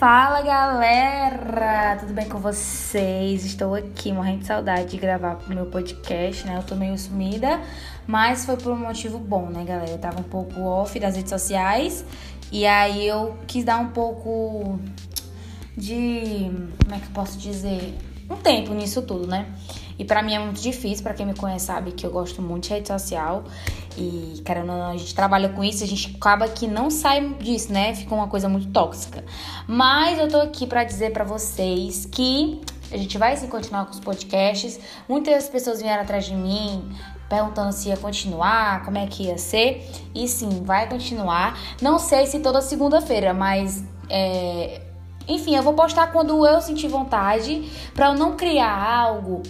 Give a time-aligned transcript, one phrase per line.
[0.00, 3.44] Fala galera, tudo bem com vocês?
[3.44, 6.56] Estou aqui morrendo de saudade de gravar o meu podcast, né?
[6.56, 7.60] Eu tô meio sumida,
[8.06, 9.90] mas foi por um motivo bom, né, galera?
[9.90, 12.02] Eu tava um pouco off das redes sociais
[12.50, 14.80] e aí eu quis dar um pouco
[15.76, 16.50] de.
[16.82, 17.94] Como é que eu posso dizer?
[18.30, 19.52] Um tempo nisso tudo, né?
[20.00, 22.64] E para mim é muito difícil, para quem me conhece sabe que eu gosto muito
[22.64, 23.44] de rede social.
[23.98, 27.94] E, cara, a gente trabalha com isso, a gente acaba que não sai disso, né?
[27.94, 29.22] Fica uma coisa muito tóxica.
[29.68, 33.92] Mas eu tô aqui para dizer para vocês que a gente vai sim continuar com
[33.92, 34.80] os podcasts.
[35.06, 36.96] Muitas pessoas vieram atrás de mim
[37.28, 39.86] perguntando se ia continuar, como é que ia ser.
[40.14, 41.58] E sim, vai continuar.
[41.82, 44.80] Não sei se toda segunda-feira, mas é...
[45.28, 49.42] enfim, eu vou postar quando eu sentir vontade para eu não criar algo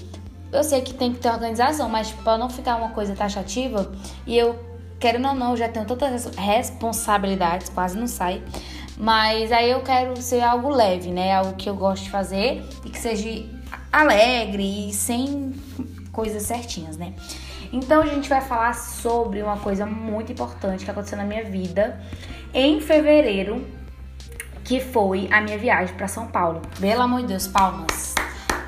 [0.52, 3.92] eu sei que tem que ter organização, mas para não ficar uma coisa taxativa,
[4.26, 4.58] e eu,
[4.98, 8.42] querendo ou não, já tenho tantas responsabilidades, quase não sai.
[8.96, 11.34] Mas aí eu quero ser algo leve, né?
[11.34, 13.46] Algo que eu gosto de fazer e que seja
[13.90, 15.54] alegre e sem
[16.12, 17.14] coisas certinhas, né?
[17.72, 21.98] Então a gente vai falar sobre uma coisa muito importante que aconteceu na minha vida
[22.52, 23.66] em fevereiro,
[24.64, 26.60] que foi a minha viagem para São Paulo.
[26.78, 28.14] Pelo amor de Deus, palmas.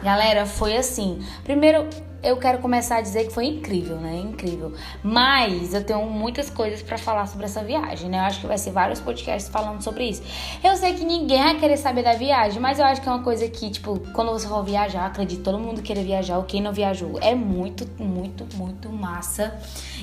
[0.02, 1.24] Galera, foi assim.
[1.44, 1.86] Primeiro,
[2.22, 4.16] eu quero começar a dizer que foi incrível, né?
[4.16, 4.72] Incrível.
[5.02, 8.18] Mas eu tenho muitas coisas para falar sobre essa viagem, né?
[8.18, 10.22] Eu acho que vai ser vários podcasts falando sobre isso.
[10.62, 13.24] Eu sei que ninguém vai querer saber da viagem, mas eu acho que é uma
[13.24, 16.72] coisa que, tipo, quando você for viajar, acredito todo mundo querer viajar, ou quem não
[16.72, 19.58] viajou, é muito, muito, muito massa.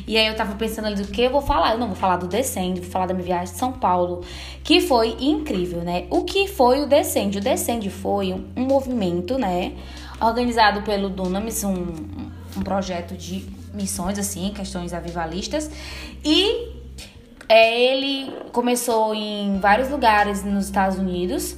[0.06, 1.72] E aí eu tava pensando ali do que eu vou falar.
[1.72, 4.22] Eu não vou falar do Descende, vou falar da minha viagem de São Paulo,
[4.61, 6.06] que foi incrível, né?
[6.09, 7.38] O que foi o Descende?
[7.38, 9.73] O Descende foi um, um movimento, né?
[10.22, 11.86] Organizado pelo Dunamis, um,
[12.58, 15.70] um projeto de missões, assim, questões avivalistas.
[16.23, 16.73] E
[17.48, 21.56] é, ele começou em vários lugares nos Estados Unidos.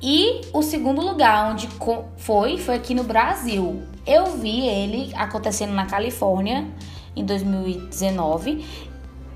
[0.00, 1.68] E o segundo lugar onde
[2.16, 3.82] foi, foi aqui no Brasil.
[4.06, 6.66] Eu vi ele acontecendo na Califórnia
[7.16, 8.64] em 2019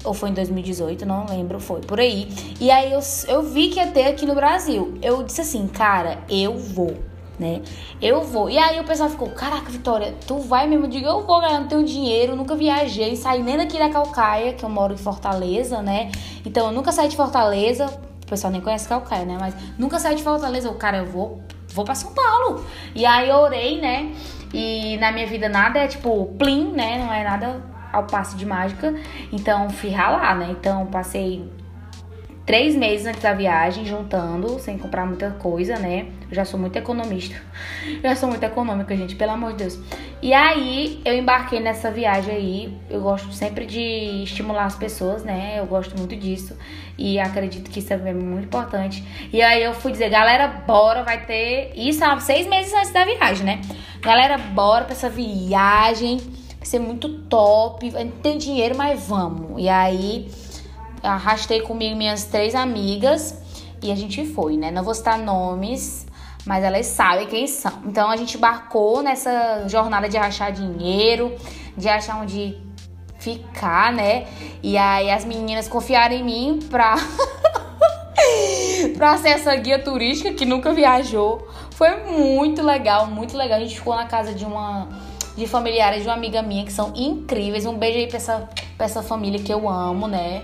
[0.05, 2.29] ou foi em 2018, não lembro, foi por aí.
[2.61, 4.99] E aí eu, eu vi que ia ter aqui no Brasil.
[5.03, 6.97] Eu disse assim, cara, eu vou,
[7.43, 7.61] né?
[8.01, 8.49] Eu vou.
[8.49, 10.87] E aí o pessoal ficou, caraca, Vitória, tu vai mesmo?
[10.87, 14.53] Eu digo, eu vou ganhar, não tenho dinheiro, nunca viajei, saí nem daqui da Calcaia,
[14.53, 16.13] que eu moro em Fortaleza, né?
[16.47, 19.37] Então eu nunca saí de Fortaleza, o pessoal nem conhece Calcaia, né?
[19.39, 22.65] Mas nunca saí de Fortaleza, eu, cara, eu vou, vou pra São Paulo.
[22.95, 24.13] E aí eu orei, né?
[24.55, 27.05] E na minha vida nada é tipo plim, né?
[27.05, 28.95] Não é nada ao passe de mágica.
[29.33, 30.49] Então fui ralar, né?
[30.51, 31.45] Então passei
[32.45, 36.07] três meses antes da viagem juntando, sem comprar muita coisa, né?
[36.29, 37.37] Eu já sou muito economista.
[38.03, 39.79] Já sou muito econômica, gente, pelo amor de Deus.
[40.21, 42.79] E aí eu embarquei nessa viagem aí.
[42.89, 45.59] Eu gosto sempre de estimular as pessoas, né?
[45.59, 46.57] Eu gosto muito disso.
[46.97, 49.05] E acredito que isso é muito importante.
[49.33, 51.73] E aí eu fui dizer, galera, bora, vai ter.
[51.77, 53.61] Isso há seis meses antes da viagem, né?
[54.01, 56.19] Galera, bora pra essa viagem
[56.63, 59.61] vai ser muito top, não tem dinheiro, mas vamos.
[59.61, 60.29] E aí
[61.03, 63.37] arrastei comigo minhas três amigas
[63.83, 64.71] e a gente foi, né?
[64.71, 66.07] Não vou citar nomes,
[66.47, 67.73] mas elas sabem quem são.
[67.85, 71.35] Então a gente embarcou nessa jornada de achar dinheiro,
[71.77, 72.57] de achar onde
[73.19, 74.27] ficar, né?
[74.63, 76.95] E aí as meninas confiaram em mim pra.
[78.97, 81.49] pra ser essa guia turística que nunca viajou.
[81.73, 83.59] Foi muito legal, muito legal.
[83.59, 84.89] A gente ficou na casa de uma
[85.37, 87.65] de familiares de uma amiga minha que são incríveis.
[87.65, 90.43] Um beijo aí pra essa, pra essa família que eu amo, né?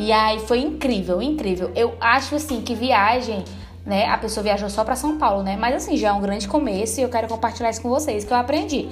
[0.00, 1.70] E aí foi incrível, incrível.
[1.76, 3.44] Eu acho assim que viagem,
[3.84, 4.06] né?
[4.06, 5.58] A pessoa viajou só para São Paulo, né?
[5.58, 8.32] Mas assim, já é um grande começo e eu quero compartilhar isso com vocês que
[8.32, 8.88] eu aprendi.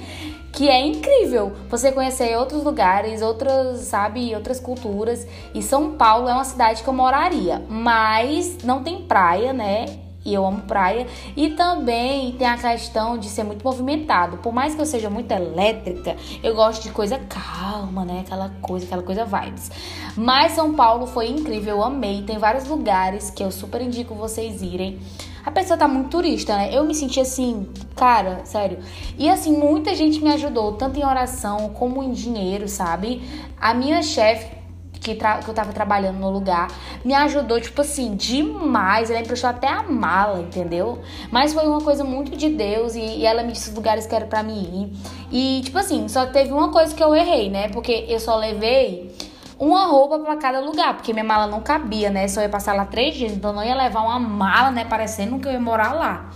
[0.53, 5.25] Que é incrível você conhecer outros lugares, outras, sabe, outras culturas.
[5.51, 10.08] E São Paulo é uma cidade que eu moraria, mas não tem praia, né?
[10.25, 11.07] E eu amo praia.
[11.35, 14.37] E também tem a questão de ser muito movimentado.
[14.37, 18.23] Por mais que eu seja muito elétrica, eu gosto de coisa calma, né?
[18.25, 19.71] Aquela coisa, aquela coisa vibes.
[20.15, 22.23] Mas São Paulo foi incrível, eu amei.
[22.23, 24.99] Tem vários lugares que eu super indico vocês irem.
[25.45, 26.69] A pessoa tá muito turista, né?
[26.71, 28.79] Eu me senti assim, cara, sério.
[29.17, 33.21] E assim, muita gente me ajudou, tanto em oração como em dinheiro, sabe?
[33.59, 34.58] A minha chefe
[35.01, 36.67] que, que eu tava trabalhando no lugar,
[37.03, 39.09] me ajudou, tipo assim, demais.
[39.09, 40.99] Ela emprestou até a mala, entendeu?
[41.31, 44.15] Mas foi uma coisa muito de Deus e, e ela me disse os lugares que
[44.15, 44.91] era pra mim
[45.31, 45.59] ir.
[45.59, 47.69] E, tipo assim, só teve uma coisa que eu errei, né?
[47.69, 49.15] Porque eu só levei
[49.57, 52.27] uma roupa para cada lugar, porque minha mala não cabia, né?
[52.27, 54.85] Só ia passar lá três dias, então não ia levar uma mala, né?
[54.85, 56.29] Parecendo que eu ia morar lá.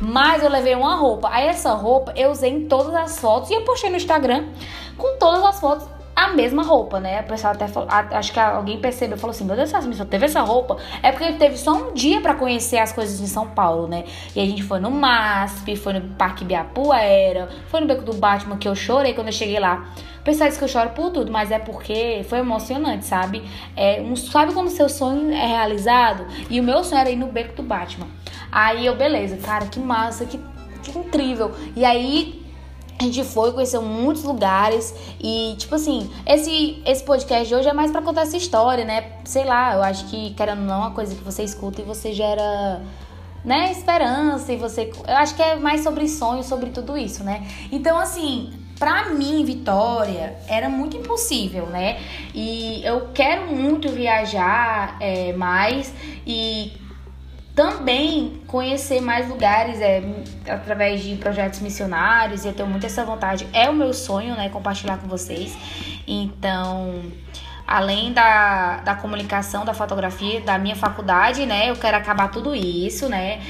[0.00, 1.28] Mas eu levei uma roupa.
[1.30, 4.48] Aí essa roupa eu usei em todas as fotos e eu postei no Instagram
[4.96, 5.86] com todas as fotos
[6.22, 7.18] a mesma roupa, né?
[7.18, 10.24] A pessoa até falou, acho que alguém percebeu, falou assim: Meu Deus, essa pessoa teve
[10.26, 10.76] essa roupa.
[11.02, 14.04] É porque ele teve só um dia para conhecer as coisas de São Paulo, né?
[14.34, 18.56] E a gente foi no MASP, foi no Parque Biapuera, foi no Beco do Batman,
[18.56, 19.92] que eu chorei quando eu cheguei lá.
[20.20, 23.42] O pessoal diz que eu choro por tudo, mas é porque foi emocionante, sabe?
[23.76, 26.26] É, um, sabe quando seu sonho é realizado?
[26.48, 28.06] E o meu sonho era ir no Beco do Batman.
[28.50, 30.38] Aí eu, beleza, cara, que massa, que,
[30.82, 31.50] que incrível.
[31.74, 32.41] E aí
[32.98, 37.72] a gente foi, conheceu muitos lugares e, tipo assim, esse, esse podcast de hoje é
[37.72, 39.12] mais para contar essa história, né?
[39.24, 41.84] Sei lá, eu acho que, querendo ou não, é uma coisa que você escuta e
[41.84, 42.80] você gera,
[43.44, 44.92] né, esperança e você...
[45.06, 47.46] Eu acho que é mais sobre sonhos, sobre tudo isso, né?
[47.72, 52.00] Então, assim, pra mim, Vitória, era muito impossível, né?
[52.34, 55.92] E eu quero muito viajar é, mais
[56.26, 56.72] e
[57.54, 60.02] também conhecer mais lugares é,
[60.48, 63.46] através de projetos missionários eu tenho muito essa vontade.
[63.52, 64.48] É o meu sonho, né?
[64.48, 65.54] Compartilhar com vocês.
[66.06, 67.02] Então,
[67.66, 71.70] além da, da comunicação, da fotografia, da minha faculdade, né?
[71.70, 73.40] Eu quero acabar tudo isso, né?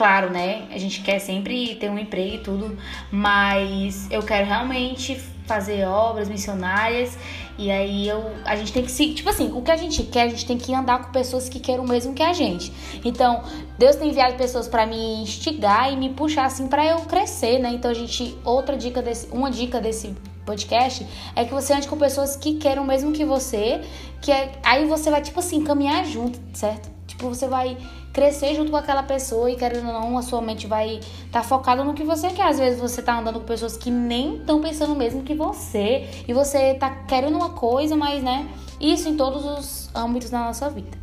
[0.00, 0.66] Claro, né?
[0.70, 2.74] A gente quer sempre ter um emprego e tudo,
[3.12, 5.14] mas eu quero realmente
[5.44, 7.18] fazer obras missionárias
[7.58, 10.22] e aí eu, a gente tem que se, tipo assim, o que a gente quer,
[10.22, 12.72] a gente tem que andar com pessoas que querem o mesmo que a gente.
[13.04, 13.42] Então,
[13.78, 17.70] Deus tem enviado pessoas para me instigar e me puxar assim para eu crescer, né?
[17.70, 20.16] Então, a gente outra dica desse, uma dica desse
[20.46, 21.06] podcast
[21.36, 23.82] é que você ande com pessoas que querem o mesmo que você,
[24.22, 26.99] que é, aí você vai tipo assim caminhar junto, certo?
[27.20, 27.76] Tipo, você vai
[28.14, 31.42] crescer junto com aquela pessoa e querendo ou não, a sua mente vai estar tá
[31.42, 32.48] focada no que você quer.
[32.48, 36.32] Às vezes você tá andando com pessoas que nem estão pensando mesmo que você e
[36.32, 38.48] você tá querendo uma coisa, mas né,
[38.80, 40.98] isso em todos os âmbitos da nossa vida.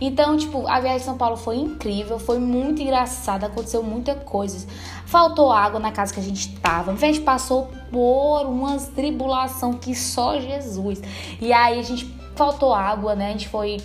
[0.00, 4.66] Então, tipo, a viagem de São Paulo foi incrível, foi muito engraçada, aconteceu muita coisa.
[5.06, 6.90] Faltou água na casa que a gente tava.
[6.90, 11.00] A gente passou por uma tribulação que só Jesus.
[11.40, 13.28] E aí a gente faltou água, né?
[13.28, 13.76] A gente foi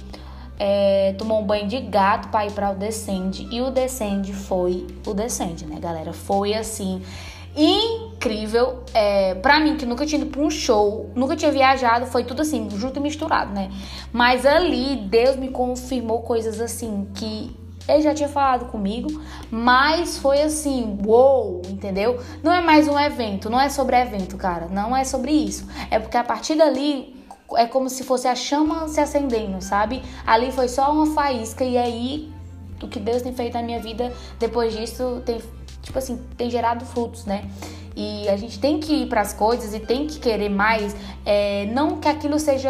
[0.60, 3.48] é, tomou um banho de gato para ir para o Descende.
[3.52, 6.14] E o Descende foi o Descende, né, galera?
[6.14, 7.02] Foi assim
[7.56, 8.84] incrível.
[8.94, 12.42] É, pra mim, que nunca tinha ido pra um show, nunca tinha viajado, foi tudo
[12.42, 13.72] assim, junto e misturado, né?
[14.12, 17.56] Mas ali, Deus me confirmou coisas assim que
[17.88, 22.20] ele já tinha falado comigo, mas foi assim, uou, entendeu?
[22.42, 25.68] Não é mais um evento, não é sobre evento, cara, não é sobre isso.
[25.92, 27.15] É porque a partir dali
[27.54, 30.02] é como se fosse a chama se acendendo, sabe?
[30.26, 32.32] Ali foi só uma faísca e aí
[32.82, 35.42] o que Deus tem feito na minha vida depois disso tem,
[35.82, 37.50] tipo assim, tem gerado frutos, né?
[37.96, 40.94] E a gente tem que ir para as coisas e tem que querer mais,
[41.26, 42.70] é, não que aquilo seja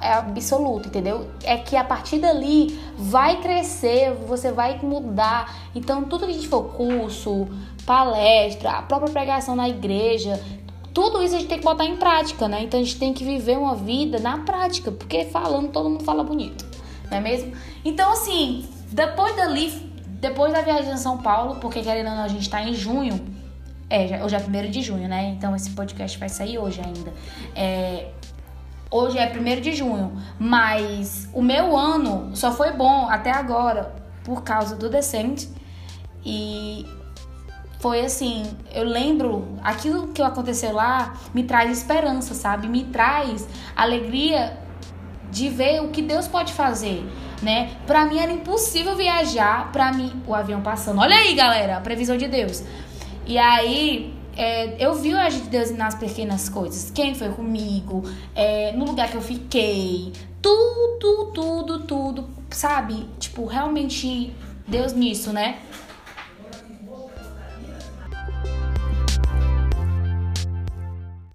[0.00, 1.28] absoluto, entendeu?
[1.44, 5.70] É que a partir dali vai crescer, você vai mudar.
[5.76, 7.46] Então, tudo que a gente for curso,
[7.86, 10.42] palestra, a própria pregação na igreja,
[10.94, 12.62] tudo isso a gente tem que botar em prática, né?
[12.62, 16.22] Então a gente tem que viver uma vida na prática, porque falando todo mundo fala
[16.22, 16.64] bonito,
[17.10, 17.52] não é mesmo?
[17.84, 19.70] Então, assim, depois dali,
[20.20, 23.20] depois da viagem a São Paulo, porque querendo ou não, a gente tá em junho,
[23.90, 25.34] é, hoje é 1 de junho, né?
[25.36, 27.12] Então esse podcast vai sair hoje ainda.
[27.56, 28.10] É,
[28.88, 33.92] hoje é 1 de junho, mas o meu ano só foi bom até agora
[34.22, 35.48] por causa do Decente.
[36.24, 36.86] E
[37.84, 42.66] foi assim, eu lembro, aquilo que aconteceu lá me traz esperança, sabe?
[42.66, 43.46] Me traz
[43.76, 44.56] alegria
[45.30, 47.04] de ver o que Deus pode fazer,
[47.42, 47.72] né?
[47.86, 50.98] Para mim era impossível viajar, para mim o avião passando.
[50.98, 52.64] Olha aí, galera, a previsão de Deus.
[53.26, 56.90] E aí é, eu vi o agir de Deus nas pequenas coisas.
[56.90, 58.02] Quem foi comigo,
[58.34, 63.06] é, no lugar que eu fiquei, tudo, tudo, tudo, sabe?
[63.18, 64.32] Tipo, realmente
[64.66, 65.58] Deus nisso, né?